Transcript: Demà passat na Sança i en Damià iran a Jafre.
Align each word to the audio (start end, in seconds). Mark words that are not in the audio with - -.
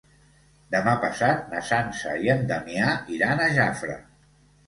Demà 0.75 0.93
passat 1.01 1.43
na 1.51 1.59
Sança 1.67 2.15
i 2.27 2.33
en 2.35 2.41
Damià 2.53 2.89
iran 3.17 3.43
a 3.45 3.51
Jafre. 3.59 3.99